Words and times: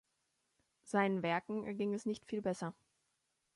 Seinen 0.83 1.21
Werken 1.21 1.63
erging 1.63 1.93
es 1.93 2.07
nicht 2.07 2.25
viel 2.25 2.41
besser. 2.41 2.73